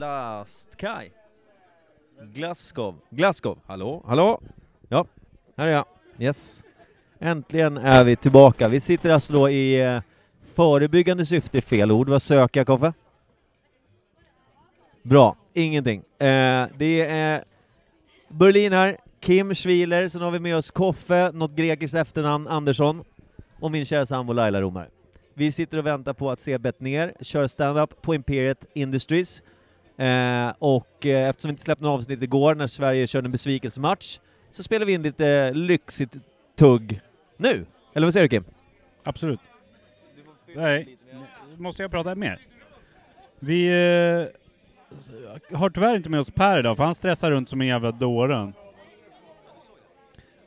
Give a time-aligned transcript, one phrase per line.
[0.00, 1.10] Last-Kaj.
[2.34, 2.94] Glasgow.
[3.10, 4.40] Glasgow, hallå, hallå?
[4.88, 5.06] Ja,
[5.56, 5.84] här är jag.
[6.18, 6.64] Yes.
[7.18, 8.68] Äntligen är vi tillbaka.
[8.68, 10.00] Vi sitter alltså då i eh,
[10.54, 12.08] förebyggande syfte, fel ord.
[12.08, 12.92] Vad söker jag, Koffe?
[15.02, 15.98] Bra, ingenting.
[15.98, 17.44] Eh, det är
[18.28, 23.04] Berlin här, Kim Schwiler, sen har vi med oss Koffe, något grekiskt efternamn, Andersson,
[23.60, 24.88] och min kära sambo Laila Romare.
[25.34, 29.42] Vi sitter och väntar på att se Bettner köra stand-up på Imperiet Industries.
[30.00, 34.18] Eh, och eh, eftersom vi inte släppte något avsnitt igår när Sverige körde en besvikelsematch,
[34.50, 36.16] så spelar vi in lite lyxigt
[36.58, 37.00] tugg
[37.36, 37.66] nu.
[37.94, 38.44] Eller vad säger du Kim?
[39.02, 39.40] Absolut.
[40.56, 40.98] Nej,
[41.56, 42.40] måste jag prata mer?
[43.38, 47.66] Vi eh, har tyvärr inte med oss Per idag, för han stressar runt som en
[47.66, 48.52] jävla dåre.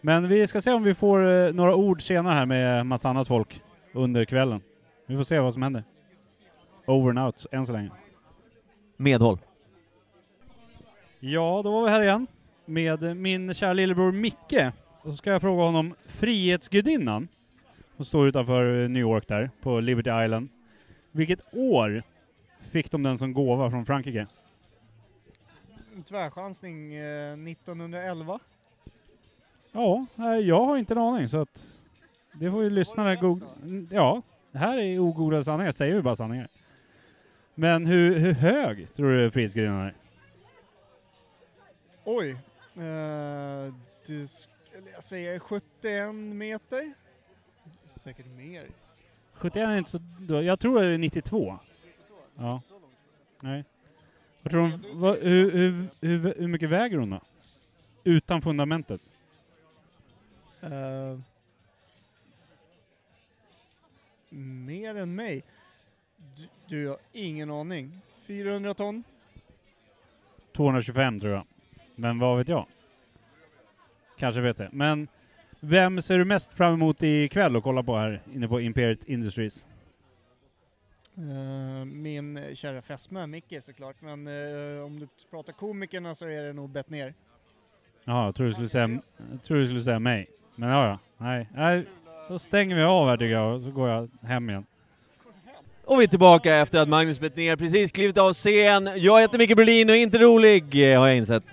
[0.02, 3.28] Men vi ska se om vi får eh, några ord senare här med massa annat
[3.28, 3.62] folk
[3.94, 4.62] under kvällen.
[5.06, 5.84] Vi får se vad som händer.
[6.86, 7.90] Over and out, än så länge.
[8.98, 9.40] Medhåll.
[11.20, 12.28] Ja, då var vi här igen
[12.66, 14.72] med min kära lillebror Micke.
[15.02, 17.28] Och så ska jag fråga honom, Frihetsgudinnan,
[17.96, 20.50] som står utanför New York där, på Liberty Island.
[21.12, 22.04] Vilket år
[22.72, 24.28] fick de den som gåva från Frankrike?
[26.08, 28.40] Tvärchansning eh, 1911.
[29.72, 31.82] Ja, eh, jag har inte en aning så att
[32.34, 33.48] det får ju lyssnarna googla.
[33.90, 36.48] Ja, det här är ogooglade sanningar, säger vi bara sanningar.
[37.56, 39.94] Men hur, hur hög tror du Frihetsgudinnan är?
[42.04, 42.30] Oj.
[42.76, 43.74] Eh,
[44.06, 46.94] det skulle jag säga är 71 meter.
[47.86, 48.68] Säkert mer.
[49.34, 50.00] 71 är inte så...
[50.20, 51.60] då- Jag tror det är 92.
[52.36, 52.62] Ja.
[53.40, 53.66] Nej.
[54.42, 57.22] Vad tror hon, vad, hur, hur, hur, hur mycket väger hon då?
[58.04, 59.02] Utan fundamentet?
[60.62, 61.20] Eh,
[64.30, 65.44] mer än mig.
[66.68, 68.02] Du, har ingen aning.
[68.28, 69.04] 400 ton?
[70.56, 71.46] 225 tror jag.
[71.96, 72.66] Men vad vet jag?
[74.18, 74.70] Kanske vet det.
[74.72, 75.08] Men
[75.60, 79.68] vem ser du mest fram emot ikväll att kolla på här inne på Imperiet Industries?
[81.18, 86.54] Eh, min kära fästmö Micke såklart, men eh, om du pratar komikerna så är det
[86.54, 87.14] nog bett ner.
[88.04, 89.00] Jaha, jag tror du skulle säga,
[89.32, 90.30] jag tror du skulle säga mig.
[90.56, 91.00] Men ja, ja.
[91.18, 91.50] Nej.
[91.54, 91.86] Nej.
[92.30, 94.66] Då stänger vi av här tycker jag, och så går jag hem igen.
[95.94, 98.90] Och vi är tillbaka efter att Magnus Bettner precis klivit av scen.
[98.96, 101.44] Jag heter Micke Berlin och är inte rolig, eh, har jag insett.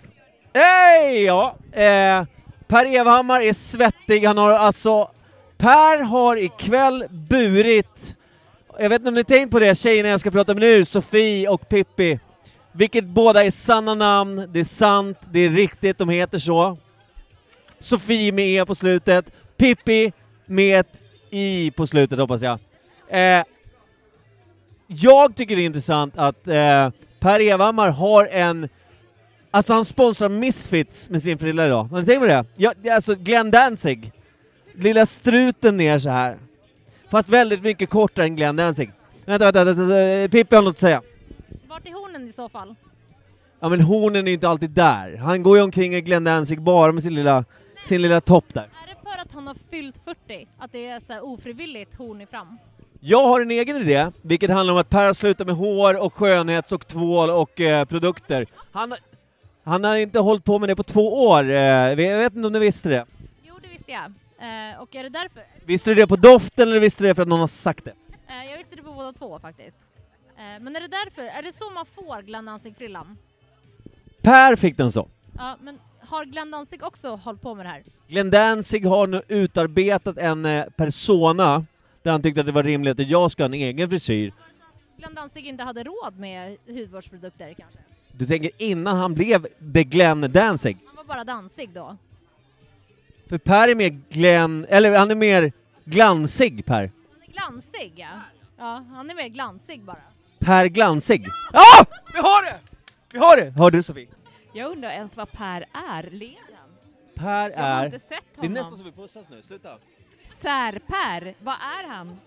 [0.54, 1.22] Hej!
[1.24, 2.24] Ja, eh,
[2.66, 5.10] Per Evhammar är svettig, han har alltså...
[5.56, 8.16] Per har ikväll burit,
[8.78, 11.48] jag vet inte om ni tänkt på det, tjejerna jag ska prata med nu, Sofie
[11.48, 12.18] och Pippi.
[12.72, 16.78] Vilket båda är sanna namn, det är sant, det är riktigt, de heter så.
[17.80, 20.12] Sofie med E på slutet, Pippi
[20.46, 21.00] med ett
[21.30, 22.58] I på slutet hoppas jag.
[23.08, 23.44] Eh,
[24.96, 26.90] jag tycker det är intressant att eh,
[27.20, 28.68] Per Evhammar har en...
[29.50, 31.84] Alltså han sponsrar Misfits med sin frilla idag.
[31.84, 32.44] Har ni tänkt på det?
[32.56, 34.12] Ja, alltså Glenn Danzig.
[34.74, 36.38] Lilla struten ner så här.
[37.08, 38.92] Fast väldigt mycket kortare än Glenn Danzig.
[39.24, 40.28] Vänta, vänta, vänta.
[40.28, 41.02] Pippi har något att säga.
[41.68, 42.74] Vart är hornen i så fall?
[43.60, 45.16] Ja men hornen är inte alltid där.
[45.16, 47.44] Han går ju omkring i Glenn Danzig bara med sin lilla,
[47.84, 48.62] sin lilla topp där.
[48.62, 50.48] Är det för att han har fyllt 40?
[50.58, 52.58] Att det är så ofrivilligt horn i fram?
[53.02, 56.14] Jag har en egen idé, vilket handlar om att Per har slutat med hår och
[56.14, 58.46] skönhets och tvål och eh, produkter.
[58.72, 58.94] Han,
[59.64, 62.52] han har inte hållit på med det på två år, eh, jag vet inte om
[62.52, 63.06] ni visste det?
[63.42, 64.04] Jo, det visste jag.
[64.04, 65.42] Eh, och är det därför?
[65.64, 67.94] Visste du det på doften eller visste du det för att någon har sagt det?
[68.28, 69.76] Eh, jag visste det på båda två faktiskt.
[70.36, 71.22] Eh, men är det därför?
[71.22, 73.16] Är det så man får Glenn Danzig-frillan?
[74.22, 75.08] Per fick den så.
[75.38, 77.82] Ja, men har Glenn Danzig också hållit på med det här?
[78.08, 81.66] Glenn Danzig har nu utarbetat en eh, persona
[82.02, 84.32] där han tyckte att det var rimligt att jag ska ha en egen frisyr.
[84.96, 87.78] Glenn Danzig inte hade råd med hudvårdsprodukter kanske?
[88.12, 90.78] Du tänker innan han blev The Glenn Danzig?
[90.86, 91.96] Han var bara dansig då?
[93.28, 95.52] För Per är mer Glenn, eller han är mer
[95.84, 96.90] glansig Per.
[97.12, 98.08] Han är glansig ja.
[98.58, 99.98] Ja, han är mer glansig bara.
[100.38, 101.26] Per Glansig.
[101.52, 101.84] Ja!
[102.14, 102.58] Vi har det!
[103.12, 103.50] Vi har det!
[103.50, 104.08] Har du Sofie?
[104.52, 106.68] Jag undrar ens vad Per är, ler han?
[107.14, 107.86] Per Jag har är...
[107.86, 108.52] inte sett Det är honom.
[108.52, 109.76] nästan som vi pussas nu, sluta.
[110.34, 112.20] Sär-Per, vad är han?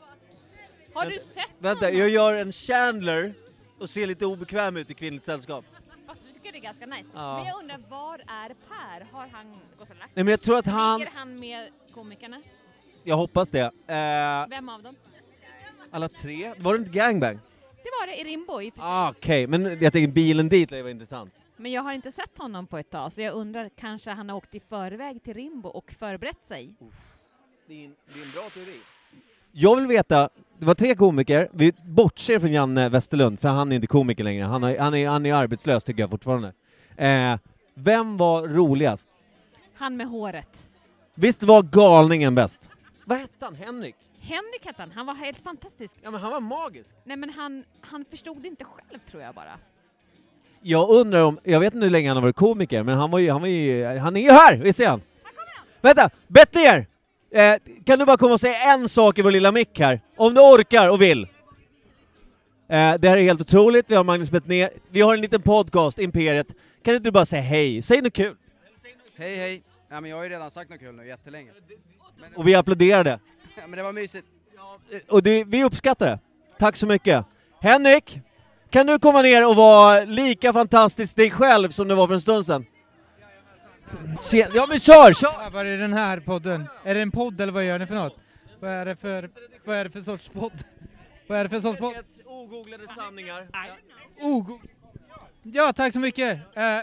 [0.94, 2.00] Har du sett Vänta, honom?
[2.00, 3.34] jag gör en Chandler
[3.80, 5.66] och ser lite obekväm ut i kvinnligt sällskap.
[6.08, 7.06] Fast du tycker det är ganska nice.
[7.14, 7.38] Ja.
[7.38, 9.08] Men jag undrar, var är Per?
[9.12, 11.00] Har han gått och lagt Nej men jag tror att han...
[11.00, 12.42] Ligger han med komikerna?
[13.04, 13.62] Jag hoppas det.
[13.88, 14.96] Eh, Vem av dem?
[15.92, 16.54] alla tre?
[16.58, 17.40] Var det inte gangbang?
[17.84, 18.90] Det var det i Rimbo i och för sig.
[18.90, 21.34] Ah, Okej, men jag tänker bilen dit lär ju vara intressant.
[21.58, 24.38] Men jag har inte sett honom på ett tag, så jag undrar, kanske han har
[24.38, 26.74] åkt i förväg till Rimbo och förberett sig?
[27.68, 28.80] Det är en, det är en bra teori.
[29.52, 30.30] Jag vill veta,
[30.60, 34.46] det var tre komiker, vi bortser från Janne Westerlund, för han är inte komiker längre,
[34.46, 36.54] han, har, han, är, han är arbetslös tycker jag fortfarande.
[36.98, 37.38] Eh,
[37.74, 39.10] vem var roligast?
[39.76, 40.70] Han med håret.
[41.16, 42.70] Visst var galningen bäst?
[43.06, 43.56] Vad hette han?
[43.56, 43.96] Henrik?
[44.22, 45.94] Henrik hette han, han var helt fantastisk.
[46.02, 46.90] Ja men han var magisk.
[47.04, 49.60] Nej men han, han förstod inte själv tror jag bara.
[50.62, 53.20] Jag undrar om, jag vet inte hur länge han har varit komiker, men han var
[53.20, 54.58] ju, han var ju, han är ju här!
[54.58, 55.02] Vi ser han!
[55.82, 56.10] Vänta!
[56.28, 56.88] Bettner!
[57.34, 60.02] Eh, kan du bara komma och säga en sak i vår lilla mick här?
[60.16, 61.24] Om du orkar och vill.
[62.70, 66.00] Eh, det här är helt otroligt, vi har Magnus Bettner, vi har en liten podcast,
[66.00, 66.48] Imperiet.
[66.84, 67.82] Kan inte du bara säga hej?
[67.82, 68.36] Säg något kul!
[69.18, 69.64] Hej hej!
[69.90, 71.52] Ja, men jag har ju redan sagt något kul nu jättelänge.
[72.22, 73.20] Men, Och vi applåderade.
[73.56, 74.28] ja, men det var mysigt.
[75.10, 76.20] Och det, vi uppskattar det.
[76.60, 77.26] Tack så mycket.
[77.62, 78.20] Henrik,
[78.70, 82.22] kan du komma ner och vara lika fantastisk dig själv som du var för en
[82.22, 82.66] stund sedan?
[84.20, 85.50] Se, ja men kör, kör!
[85.50, 86.66] Vad är den här podden?
[86.84, 88.16] Är det en podd eller vad gör ni för något?
[88.60, 89.30] Vad är det för,
[89.66, 90.64] vad är det för sorts podd?
[91.28, 91.94] Vad är det för sorts podd?
[92.26, 93.48] Ogooglade sanningar.
[94.22, 94.60] Oh, go-
[95.44, 96.40] ja, tack så mycket!
[96.54, 96.80] Eh,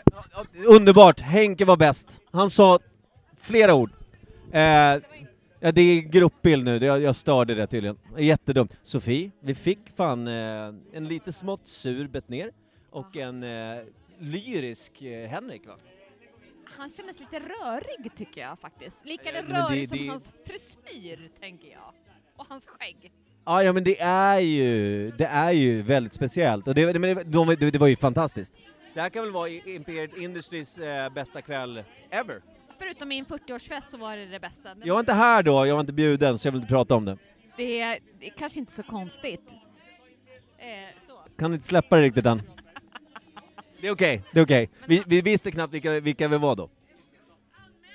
[0.68, 2.20] Underbart, Henke var bäst.
[2.32, 2.78] Han sa
[3.40, 3.90] flera ord.
[4.52, 4.60] Eh,
[5.60, 7.98] ja, det är gruppbild nu, jag, jag störde det tydligen.
[8.18, 8.72] Jättedumt.
[8.82, 10.34] Sofie, vi fick fan eh,
[10.92, 12.50] en lite smått sur Bettner
[12.90, 13.82] och en eh,
[14.18, 15.72] lyrisk eh, Henrik va?
[16.80, 18.96] Han kändes lite rörig tycker jag faktiskt.
[19.04, 21.92] Lika men rörig det- som det- hans frisyr, tänker jag.
[22.36, 23.12] Och hans skägg.
[23.44, 27.46] Ja, ja men det är ju, det är ju väldigt speciellt och det, det, de,
[27.48, 28.54] det, det var ju fantastiskt.
[28.94, 32.42] Det här kan väl vara Imperial Industries eh, bästa kväll ever?
[32.78, 34.76] Förutom min 40-årsfest så var det det bästa.
[34.84, 37.04] Jag var inte här då, jag var inte bjuden så jag vill inte prata om
[37.04, 37.18] det.
[37.56, 39.50] Det är, det är kanske inte så konstigt.
[40.58, 40.66] Eh,
[41.08, 41.18] så.
[41.38, 42.42] Kan inte släppa det riktigt än.
[43.80, 44.70] Det är okej, det är okej.
[44.86, 46.68] Vi, vi visste knappt vilka, vilka vi var då.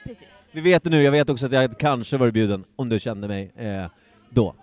[0.04, 0.28] Precis.
[0.52, 3.28] Vi vet det nu, jag vet också att jag kanske varit bjuden, om du kände
[3.28, 3.86] mig eh,
[4.30, 4.56] då.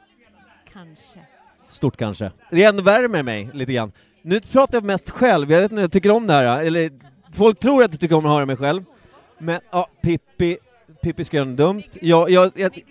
[0.73, 1.19] Kanske.
[1.69, 2.33] Stort kanske.
[2.51, 3.93] Det är ändå värre med mig, lite grann.
[4.23, 6.91] Nu pratar jag mest själv, jag vet inte, jag tycker om det här, eller
[7.33, 8.85] folk tror att jag tycker om att höra mig själv.
[9.39, 10.59] Men, ja, Pippi,
[11.03, 11.83] Pippi ska göra något dumt.
[12.01, 12.85] Jag, jag, jag,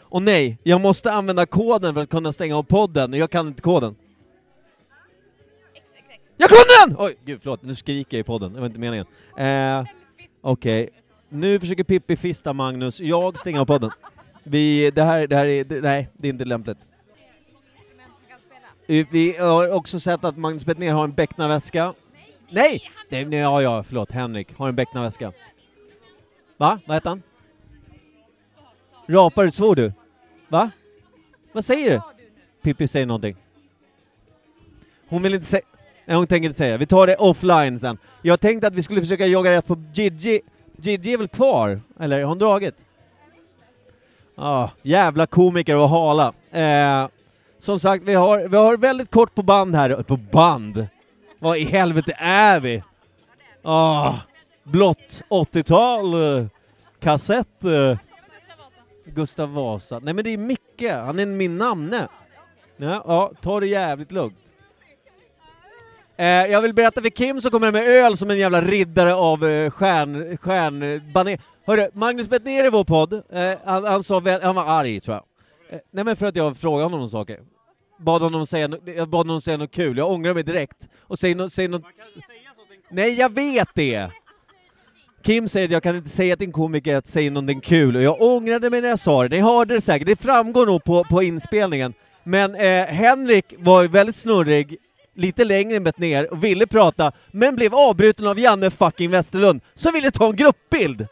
[0.00, 3.46] och nej, jag måste använda koden för att kunna stänga av podden, och jag kan
[3.46, 3.94] inte koden.
[6.42, 6.96] Jag kunde den!
[7.06, 9.06] Oj, gud förlåt, nu skriker jag i podden, det var inte meningen.
[9.36, 9.84] Eh,
[10.40, 10.90] Okej,
[11.28, 13.90] nu försöker Pippi fista Magnus, jag stänger av podden.
[14.42, 16.78] Vi, det här, det här är, det, nej, det är inte lämpligt.
[18.86, 21.94] Vi har också sett att Magnus Bettner har en Becknarväska.
[22.50, 22.90] Nej!
[23.08, 23.24] nej!
[23.24, 23.38] nej!
[23.38, 25.32] Ja, ja, förlåt, Henrik har en Becknarväska.
[26.56, 26.78] Va?
[26.86, 27.22] Vad heter han?
[29.06, 29.92] Rapar svor du?
[30.48, 30.70] Va?
[31.52, 32.00] Vad säger du?
[32.62, 33.36] Pippi säger någonting.
[35.08, 35.62] Hon vill inte säga...
[36.16, 36.78] Hon tänker inte säga det.
[36.78, 37.98] Vi tar det offline sen.
[38.22, 40.40] Jag tänkte att vi skulle försöka jaga rätt på Gigi.
[40.76, 41.80] Gigi är väl kvar?
[42.00, 42.74] Eller har hon dragit?
[44.34, 46.32] Ja, ah, jävla komiker och hala.
[46.50, 47.08] Eh,
[47.58, 50.02] som sagt, vi har, vi har väldigt kort på band här.
[50.02, 50.86] På band?
[51.38, 52.82] Vad i helvete är vi?
[53.62, 54.14] Ah,
[54.64, 56.46] blått 80-tal, eh,
[57.00, 57.64] kassett.
[57.64, 57.98] Eh.
[59.04, 59.98] Gustav Vasa.
[59.98, 62.08] Nej men det är Micke, han är min namne.
[62.76, 64.41] Ja, ja, ta det jävligt lugnt.
[66.16, 69.44] Eh, jag vill berätta för Kim som kommer med öl som en jävla riddare av
[69.46, 70.36] eh, stjärn...
[70.38, 71.38] stjärnbaner.
[71.66, 75.16] Hörru, Magnus Bettner i vår podd, eh, han, han sa väl, han var arg tror
[75.16, 75.24] jag.
[75.76, 77.40] Eh, nej men för att jag frågade honom om saker.
[77.98, 80.88] Bad honom säga, no- jag bad honom säga något kul, jag ångrar mig direkt.
[81.00, 81.82] Och säg, no, säg något...
[82.90, 84.10] Nej jag vet det!
[85.22, 88.02] Kim säger att jag kan inte säga till en komiker att säga någonting kul, och
[88.02, 89.28] jag ångrade mig när jag sa det.
[89.36, 91.94] Ni hörde det säkert, det framgår nog på, på inspelningen.
[92.24, 94.76] Men eh, Henrik var ju väldigt snurrig,
[95.14, 99.92] lite längre än ner och ville prata, men blev avbruten av Janne fucking Westerlund, som
[99.92, 101.06] ville ta en gruppbild!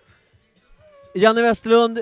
[1.14, 2.00] Janne Westerlund,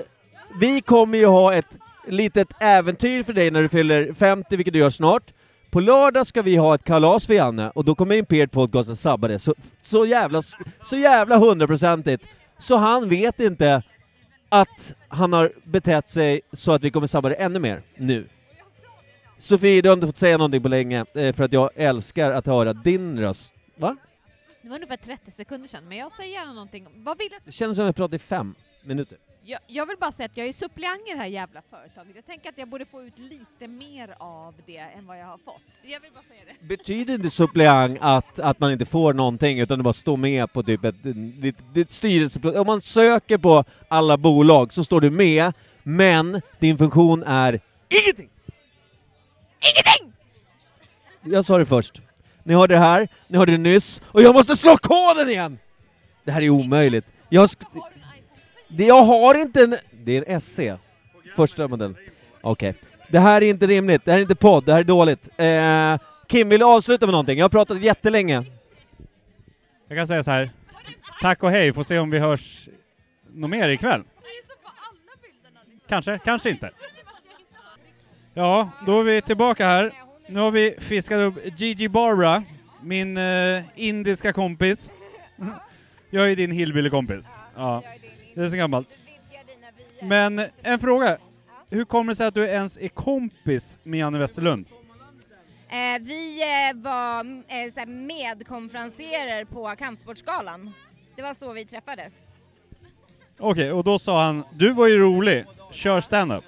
[0.59, 1.77] vi kommer ju ha ett
[2.07, 5.33] litet äventyr för dig när du fyller 50, vilket du gör snart.
[5.71, 8.99] På lördag ska vi ha ett kalas för Janne, och då kommer Imperiet Podcast att
[8.99, 10.41] sabba det så, så jävla,
[10.81, 12.27] så jävla hundraprocentigt,
[12.57, 13.83] så han vet inte
[14.49, 18.27] att han har betett sig så att vi kommer sabba det ännu mer nu.
[19.39, 22.45] Sofie, du har inte fått säga någonting på länge, eh, för att jag älskar att
[22.45, 23.53] höra din röst.
[23.75, 23.95] Va?
[24.61, 26.87] Det var ungefär 30 sekunder sedan, men jag säger gärna någonting.
[26.95, 27.41] Vad vill jag?
[27.45, 29.17] Det känns som att jag pratar i fem minuter.
[29.43, 29.59] jag?
[29.67, 32.15] Jag vill bara säga att jag är suppleant i det här jävla företaget.
[32.15, 35.37] Jag tänker att jag borde få ut lite mer av det än vad jag har
[35.37, 35.61] fått.
[35.83, 36.67] Jag vill bara säga det.
[36.67, 40.63] Betyder inte suppleant att, att man inte får någonting, utan det bara står med på
[40.63, 40.95] typ ett,
[41.43, 42.59] ett, ett styrelse...
[42.59, 45.53] Om man söker på alla bolag så står du med,
[45.83, 48.29] men din funktion är ingenting!
[49.59, 50.13] Ingenting!
[51.33, 52.01] Jag sa det först.
[52.43, 55.59] Ni hörde det här, ni hörde det nyss, och jag måste slå koden igen!
[56.23, 57.05] Det här är omöjligt.
[57.29, 57.49] Jag,
[58.67, 59.77] det, jag har inte en...
[59.91, 60.59] Det är en SC.
[61.35, 61.95] Första modell.
[62.41, 62.75] Okej.
[63.07, 65.29] Det här är inte rimligt, det här är inte podd, det här är dåligt.
[65.37, 65.97] Eh,
[66.27, 67.37] Kim, vill du avsluta med någonting?
[67.37, 68.45] Jag har pratat jättelänge.
[69.87, 70.49] Jag kan säga så här.
[71.21, 72.69] Tack och hej, får se om vi hörs
[73.33, 74.03] något mer ikväll.
[75.87, 76.69] Kanske, kanske inte.
[78.39, 79.93] Ja, då är vi tillbaka här.
[80.27, 82.43] Nu har vi fiskat upp Gigi Barbara,
[82.81, 84.89] min eh, indiska kompis.
[86.09, 87.25] Jag är din hillbilly-kompis.
[87.55, 87.83] Ja,
[88.35, 88.87] det är så gammalt.
[90.01, 91.17] Men en fråga.
[91.69, 94.65] Hur kommer det sig att du ens är kompis med Janne Westerlund?
[95.69, 100.73] Eh, vi eh, var eh, medkonferenserer på Kampsportsgalan.
[101.15, 102.13] Det var så vi träffades.
[103.39, 106.43] Okej, och då sa han, du var ju rolig, kör stand-up.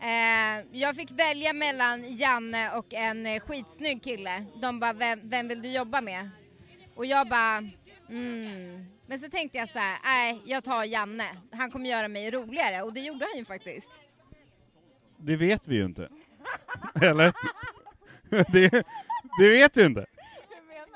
[0.00, 4.44] Eh, jag fick välja mellan Janne och en eh, skitsnygg kille.
[4.62, 6.30] De bara, vem, vem vill du jobba med?
[6.94, 7.56] Och jag bara,
[8.08, 8.86] mm.
[9.06, 11.36] Men så tänkte jag så här, nej, jag tar Janne.
[11.50, 13.88] Han kommer göra mig roligare och det gjorde han ju faktiskt.
[15.16, 16.08] Det vet vi ju inte.
[17.02, 17.32] Eller?
[18.52, 18.84] det,
[19.38, 20.06] det vet vi inte.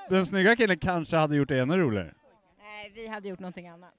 [0.09, 2.15] Den snygga killen kanske hade gjort det ännu roligare.
[2.59, 3.95] Nej, vi hade gjort någonting annat.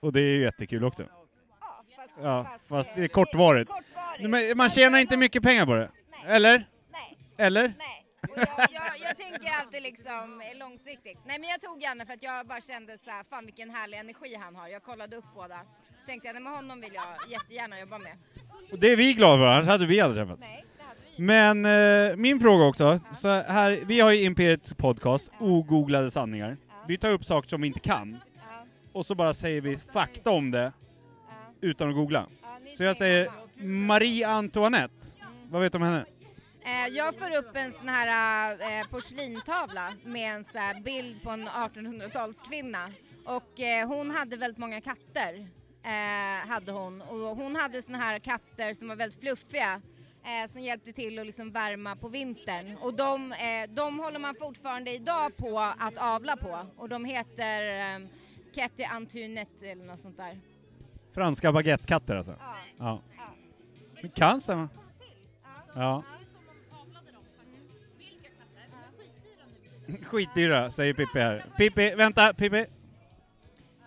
[0.00, 1.06] Och det är ju jättekul också.
[2.22, 3.70] Ja, fast, Ja, det är kortvarigt.
[3.70, 4.30] kortvarigt.
[4.30, 5.90] Men man tjänar inte mycket pengar på det.
[6.26, 6.58] Eller?
[6.92, 7.74] Nej, Eller?
[7.78, 8.00] nej.
[8.36, 11.18] Jag, jag, jag tänker alltid liksom långsiktigt.
[11.26, 13.98] Nej men jag tog Janne för att jag bara kände så här, fan vilken härlig
[13.98, 14.68] energi han har.
[14.68, 15.60] Jag kollade upp båda.
[16.00, 18.12] Så tänkte jag, nej, med honom vill jag jättegärna jobba med.
[18.72, 20.46] Och det är vi glada för, annars hade vi aldrig träffats.
[20.48, 20.64] Nej,
[21.16, 21.64] Men
[22.10, 26.56] eh, min fråga också, så här, vi har ju Imperiet podcast, ogooglade sanningar.
[26.88, 30.30] Vi tar upp saker som vi inte kan, Ja, och så bara säger vi fakta
[30.30, 30.72] om det ja,
[31.64, 32.26] utan att googla.
[32.76, 33.30] Så jag säger
[33.64, 35.06] Marie Antoinette.
[35.50, 36.04] Vad vet du om henne?
[36.64, 41.30] Eh, jag får upp en sån här eh, porslintavla med en så här bild på
[41.30, 42.92] en 1800-talskvinna.
[43.24, 45.48] Och eh, hon hade väldigt många katter.
[45.82, 47.02] Eh, hade hon.
[47.02, 49.82] Och hon hade såna här katter som var väldigt fluffiga.
[50.24, 52.76] Eh, som hjälpte till att liksom värma på vintern.
[52.76, 56.66] Och de, eh, de håller man fortfarande idag på att avla på.
[56.76, 58.08] Och de heter eh,
[58.54, 60.40] Ketty Antoinette eller något sånt där.
[61.14, 62.36] Franska baguettekatter alltså?
[62.40, 62.56] Ja.
[62.78, 63.02] Ja.
[63.16, 63.34] Ja.
[64.02, 64.68] Det kan stämma.
[65.74, 66.02] Ja.
[70.02, 71.44] Skitdyra, säger Pippi här.
[71.56, 72.66] Pippi, vänta, Pippi.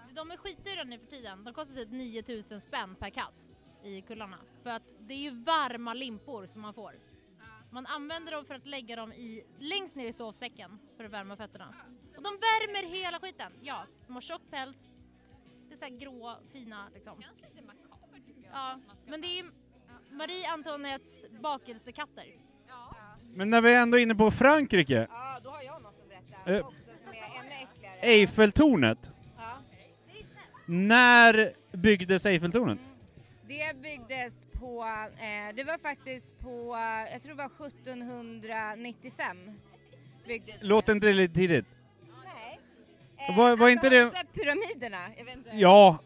[0.09, 1.43] De är skitdyra nu för tiden.
[1.43, 3.49] De kostar typ 9000 spänn per katt
[3.83, 4.37] i kullarna.
[4.63, 6.93] För att det är ju varma limpor som man får.
[7.69, 11.37] Man använder dem för att lägga dem i, längst ner i sovsäcken för att värma
[11.37, 11.73] fötterna.
[12.17, 13.51] Och de värmer hela skiten.
[13.61, 14.91] Ja, de har tjock päls.
[15.79, 17.13] Det så här grå, fina liksom.
[18.53, 19.45] Ja, men det är
[20.11, 22.25] Marie Antoinettes bakelsekatter.
[23.33, 26.51] Men när vi är ändå inne på Frankrike, Ja, då har jag något att berätta
[26.57, 26.65] Eh.
[26.67, 27.99] också som är ännu äckligare.
[28.01, 29.11] Eiffeltornet.
[29.37, 29.57] Ja.
[30.65, 32.79] När byggdes Eiffeltornet?
[33.47, 39.37] Det byggdes på, eh, det var faktiskt på, eh, jag tror det var 1795.
[40.27, 40.65] Byggdes det.
[40.65, 41.65] Låter inte det lite tidigt?
[43.17, 43.37] Nej.
[43.37, 44.97] Var- var inte det- pyramiderna?
[45.17, 45.49] Jag vet inte.
[45.53, 45.99] Ja,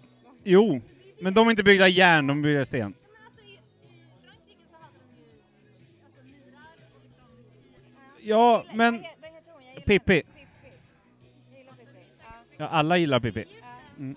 [0.44, 0.82] jo.
[1.22, 2.94] Men de är inte byggda i järn, de är byggda i sten.
[8.24, 9.08] Ja, men heter
[9.54, 9.62] hon?
[9.64, 10.24] Jag gillar Pippi.
[12.20, 12.26] Ja.
[12.58, 13.46] Ja, alla gillar Pippi.
[14.00, 14.16] Mm.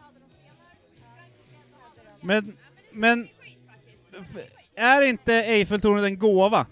[2.21, 2.57] Men,
[2.93, 3.29] men
[4.75, 6.67] är inte Eiffeltornet en gåva?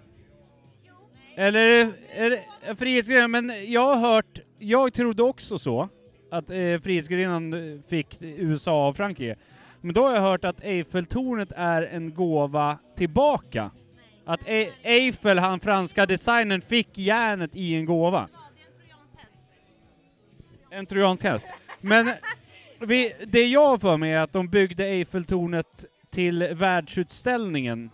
[1.35, 3.31] Eller är det, är det Frihetsgudinnan?
[3.31, 5.89] Men jag har hört, jag trodde också så,
[6.33, 9.37] att eh, Frihetsgudinnan eh, fick USA och Frankrike.
[9.81, 13.71] Men då har jag hört att Eiffeltornet är en gåva tillbaka.
[14.25, 18.29] Att e Eiffel, han franska designern, fick järnet i en gåva.
[20.71, 21.47] En trojansk häst.
[21.81, 22.11] Men
[22.79, 27.91] vi, det jag för mig är att de byggde Eiffeltornet till världsutställningen.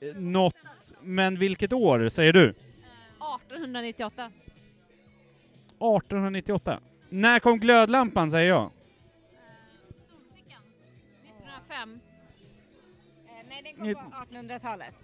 [0.00, 0.54] Eh, Något,
[1.02, 2.48] men vilket år säger du?
[2.48, 4.30] 1898.
[5.78, 6.80] 1898.
[7.08, 8.70] När kom glödlampan säger jag?
[11.24, 12.00] 1905.
[13.28, 14.94] Eh, nej, den kom på 1800-talet.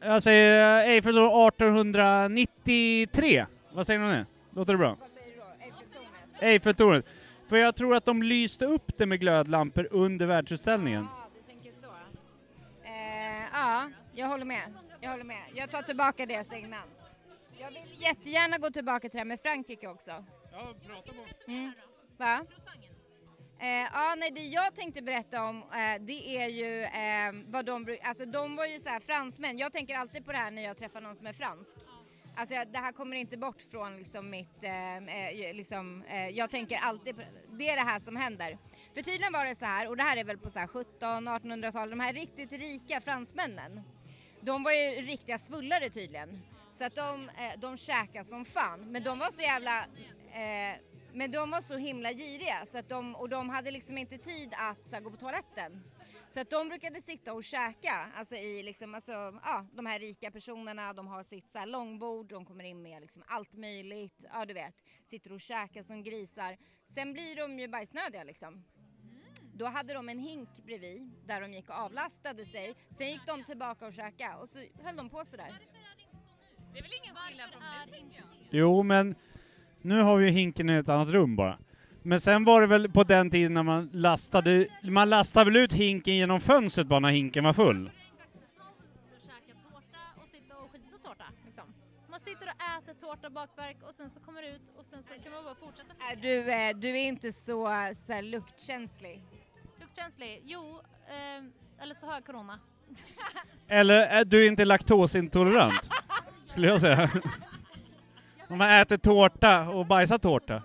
[0.00, 3.46] Jag säger eh, Eiffeltornet 1893.
[3.72, 4.26] Vad säger du nu?
[4.50, 4.96] Låter det bra?
[5.00, 5.44] Vad säger du då?
[5.64, 6.42] Eiffeltornet?
[6.42, 7.06] Eiffeltornet.
[7.48, 11.06] För jag tror att de lyste upp det med glödlampor under världsutställningen.
[11.10, 11.86] Ja, du tänker så.
[12.84, 14.62] Eh, ja, jag håller med.
[15.00, 15.42] Jag håller med.
[15.54, 16.80] Jag tar tillbaka det innan.
[17.58, 20.24] Jag vill jättegärna gå tillbaka till det här med Frankrike också.
[20.58, 21.50] Ja, prata på.
[21.52, 21.72] Mm.
[22.16, 22.46] Va?
[23.60, 27.98] Eh, ah, nej, det jag tänkte berätta om eh, det är ju eh, vad de
[28.02, 29.58] alltså de var ju så här fransmän.
[29.58, 31.76] Jag tänker alltid på det här när jag träffar någon som är fransk.
[32.36, 36.50] Alltså jag, det här kommer inte bort från liksom mitt, eh, eh, liksom, eh, jag
[36.50, 37.22] tänker alltid på
[37.52, 38.58] det är det här som händer.
[38.94, 41.90] För tydligen var det så här, och det här är väl på så här 17-1800-talet,
[41.90, 43.82] de här riktigt rika fransmännen.
[44.40, 46.42] de var ju riktiga svullare tydligen.
[46.78, 48.80] Så att de, eh, de käkade som fan.
[48.92, 49.84] Men de var så jävla...
[50.38, 50.78] Eh,
[51.12, 54.54] men de var så himla giriga så att de, och de hade liksom inte tid
[54.56, 55.82] att så här, gå på toaletten.
[56.30, 60.30] Så att de brukade sitta och käka, alltså i liksom, alltså, ja, de här rika
[60.30, 64.44] personerna, de har sitt så här långbord, de kommer in med liksom allt möjligt, ja
[64.44, 66.56] du vet, sitter och käkar som grisar.
[66.94, 68.64] Sen blir de ju bajsnödiga liksom.
[69.54, 72.74] Då hade de en hink bredvid där de gick och avlastade sig.
[72.98, 75.54] Sen gick de tillbaka och käkade och så höll de på sådär.
[76.72, 77.62] Det är väl ingen skillnad från
[78.08, 78.22] nu.
[78.50, 79.14] Jo, men
[79.88, 81.58] nu har vi ju hinken i ett annat rum bara.
[82.02, 85.72] Men sen var det väl på den tiden när man lastade, man lastade väl ut
[85.72, 87.86] hinken genom fönstret bara när hinken var full?
[87.86, 91.24] och käka tårta och sitta och skita tårta.
[92.08, 95.22] Man sitter och äter tårta, bakverk och sen så kommer det ut och sen så
[95.22, 95.94] kan man bara fortsätta.
[96.12, 97.66] Är du, eh, du är inte så,
[98.06, 99.22] så här, luktkänslig?
[99.80, 100.42] Luktkänslig?
[100.44, 102.58] Jo, eh, eller så har jag corona.
[103.68, 105.90] Eller är du inte laktosintolerant?
[106.44, 107.10] Skulle jag säga.
[108.48, 110.54] Om man äter tårta och bajsar tårta.
[110.54, 110.60] Ah,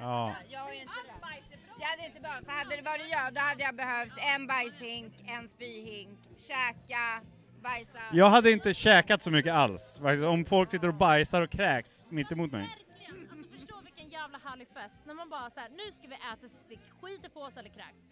[0.00, 0.34] Ja.
[0.48, 1.46] jag har ju inte det.
[1.80, 5.12] Jag hade inte barn, för hade det varit jag då hade jag behövt en bajshink,
[5.26, 7.20] en spyhink, käka,
[7.62, 7.98] bajsa.
[8.12, 10.00] Jag hade inte käkat så mycket alls.
[10.28, 12.60] Om folk sitter och bajsar och kräks mitt emot mig.
[12.60, 13.30] Verkligen!
[13.38, 16.54] Alltså förstå vilken jävla härlig fest när man bara så här, nu ska vi äta
[16.68, 18.02] vi skiter på oss eller kräks.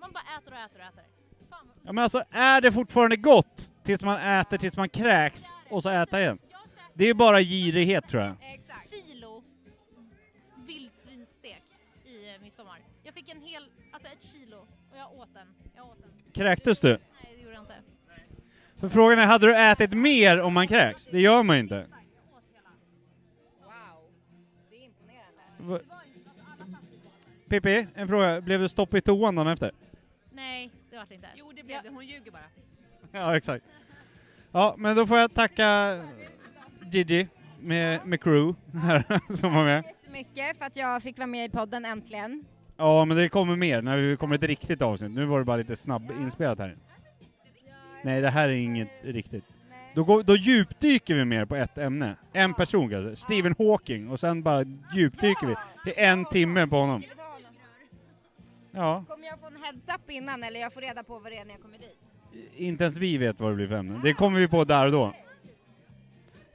[0.00, 1.04] Man bara äter och äter och äter.
[1.50, 5.82] Fan, Ja men alltså, är det fortfarande gott tills man äter tills man kräks och
[5.82, 6.38] så äta igen?
[6.98, 8.36] Det är bara girighet tror jag.
[8.54, 8.90] Exakt.
[8.90, 9.42] kilo
[10.66, 11.62] vildsvinsstek
[12.04, 12.78] i eh, midsommar.
[13.02, 14.56] Jag fick en hel, alltså ett kilo
[14.90, 15.46] och jag åt den.
[15.76, 16.32] Jag åt den.
[16.32, 16.88] Kräktes du?
[16.88, 17.74] Nej, det gjorde jag inte.
[18.80, 21.06] För frågan är, hade du ätit mer om man kräks?
[21.06, 21.86] Det gör man ju inte.
[23.64, 24.10] Wow.
[24.70, 25.42] Det är imponerande.
[25.58, 25.80] Va-
[27.48, 28.40] Pippi, en fråga.
[28.40, 29.72] Blev det stopp i toan dagen efter?
[30.32, 31.28] Nej, det var det inte.
[31.36, 31.88] Jo, det blev det.
[31.88, 32.42] Hon ljuger bara.
[33.12, 33.64] Ja, exakt.
[34.52, 35.64] Ja, men då får jag tacka
[36.94, 37.28] Gigi
[37.60, 39.84] med, med crew här som var med.
[39.84, 42.44] Jättemycket för att jag fick vara med i podden äntligen.
[42.76, 45.10] Ja, men det kommer mer när vi kommer ett riktigt avsnitt.
[45.10, 46.76] Nu var det bara lite snabb inspelat här.
[48.02, 49.44] Nej, det här är inget riktigt.
[49.94, 52.16] Då, går, då djupdyker vi mer på ett ämne.
[52.32, 53.16] En person kanske.
[53.16, 54.08] Stephen Hawking.
[54.10, 55.54] Och sen bara djupdyker vi.
[55.84, 57.02] Det är en timme på honom.
[58.70, 61.44] Ja, Kommer jag få en heads-up innan eller jag får reda på vad det är
[61.44, 61.98] när jag kommer dit?
[62.56, 64.00] inte ens vi vet vad det blir för ämne.
[64.02, 65.12] Det kommer vi på där och då.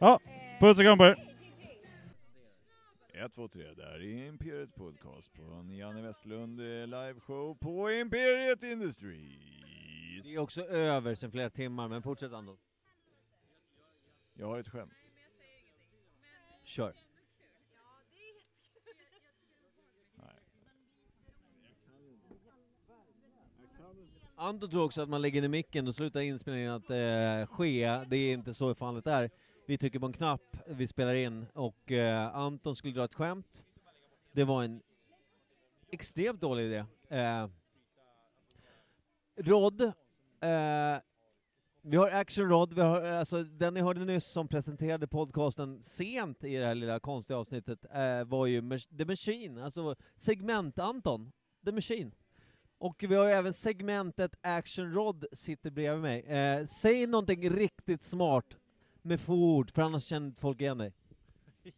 [0.04, 0.20] Ja,
[0.60, 1.16] puss och kram på er.
[3.14, 8.64] 1, 2, 3, där är Imperiet Podcast på en Janne Westlund eh, liveshow på Imperiet
[8.64, 10.24] Industries.
[10.24, 12.58] Det är också över sen flera timmar, men fortsätt Anton.
[14.34, 15.12] Jag har ett skämt.
[16.64, 16.94] Kör.
[24.36, 28.06] Anton tror också att man lägger ner micken och slutar inspelningen att eh, ske.
[28.08, 29.30] Det är inte så fallet är.
[29.66, 33.64] Vi trycker på en knapp, vi spelar in och eh, Anton skulle dra ett skämt.
[34.32, 34.82] Det var en
[35.92, 36.86] extremt dålig idé.
[37.10, 37.48] Eh,
[39.36, 40.98] Rod, eh,
[41.82, 45.84] vi har Action Rod, vi har, eh, alltså, den ni hörde nyss som presenterade podcasten
[45.84, 51.32] sent i det här lilla konstiga avsnittet eh, var ju The Machine, alltså segment-Anton,
[51.66, 52.12] The Machine.
[52.78, 56.22] Och vi har ju även segmentet Action Rod sitter bredvid mig.
[56.22, 58.58] Eh, säg någonting riktigt smart
[59.04, 60.94] med få ord, för annars känner folk igen dig.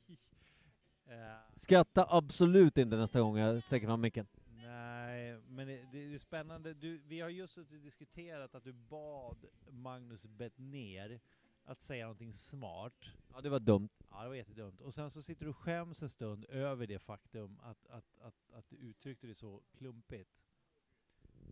[1.55, 4.27] Skratta absolut inte nästa gång jag sträcker fram micken.
[4.55, 6.73] nej, men det, det är spännande.
[6.73, 11.19] Du, vi har just diskuterat att du bad Magnus Bettner
[11.65, 13.05] att säga någonting smart.
[13.33, 13.89] Ja, det var dumt.
[14.11, 14.81] Ja, det var jättedumt.
[14.81, 18.51] Och sen så sitter du och skäms en stund över det faktum att, att, att,
[18.53, 20.29] att du uttryckte det så klumpigt.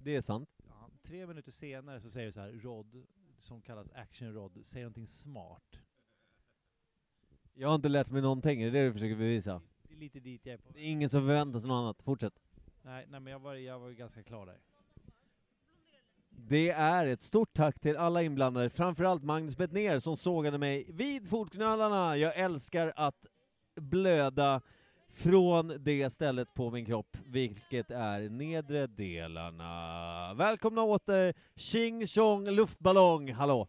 [0.04, 0.50] Det är sant.
[0.68, 3.06] Ja, tre minuter senare så säger du så här, Rod,
[3.38, 5.80] som kallas Action Rod, säg någonting smart.
[7.54, 9.62] Jag har inte lärt mig någonting, är det det du försöker bevisa?
[9.84, 12.02] Det är lite dit jag är på Det är ingen som förväntar sig något annat.
[12.02, 12.34] Fortsätt.
[12.82, 14.58] Nej, nej men jag var, jag var ju ganska klar där.
[16.30, 21.30] Det är ett stort tack till alla inblandade, framförallt Magnus Bettner som sågade mig vid
[21.30, 22.18] fotknölarna.
[22.18, 23.26] Jag älskar att
[23.76, 24.62] blöda
[25.14, 30.34] från det stället på min kropp, vilket är nedre delarna.
[30.34, 33.68] Välkomna åter, Ching Chong Luftballong, hallå!